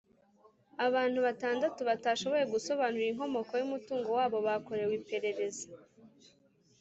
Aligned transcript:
abantu 0.85 1.19
batandatu 1.27 1.79
batashoboye 1.89 2.45
gusobanura 2.53 3.05
inkomoko 3.11 3.53
y’umutungo 3.59 4.09
wabo 4.17 4.37
bakorewe 4.47 4.93
iperereza, 4.99 5.65